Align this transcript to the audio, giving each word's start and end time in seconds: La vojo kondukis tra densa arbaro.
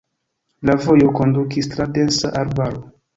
La 0.69 0.75
vojo 0.85 1.11
kondukis 1.19 1.69
tra 1.73 1.87
densa 1.99 2.33
arbaro. 2.41 2.83